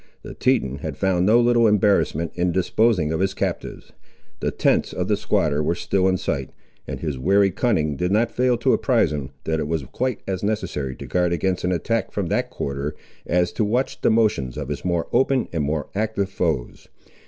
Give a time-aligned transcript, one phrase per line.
[0.23, 3.93] The Teton had found no little embarrassment in disposing of his captives.
[4.39, 6.49] The tents of the squatter were still in sight,
[6.87, 10.41] and his wary cunning did not fail to apprise him, that it was quite as
[10.41, 12.95] necessary to guard against an attack from that quarter
[13.27, 16.87] as to watch the motions of his more open and more active foes.